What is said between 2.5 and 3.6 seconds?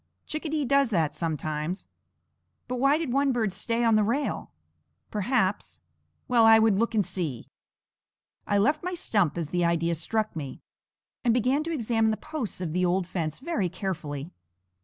"But why did one bird